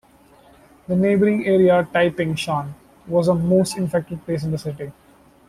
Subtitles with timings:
[0.87, 2.73] The neighboring area, Tai Ping Shan,
[3.05, 4.91] was the most infected place in the city.